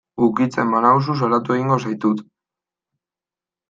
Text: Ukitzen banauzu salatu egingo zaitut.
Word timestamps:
Ukitzen 0.27 0.73
banauzu 0.77 1.17
salatu 1.21 1.59
egingo 1.59 1.79
zaitut. 1.87 2.27